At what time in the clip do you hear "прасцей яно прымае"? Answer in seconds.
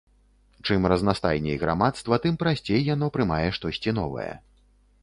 2.45-3.47